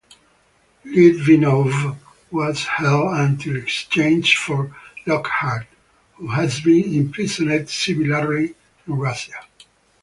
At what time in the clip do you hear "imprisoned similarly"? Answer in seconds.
6.91-8.55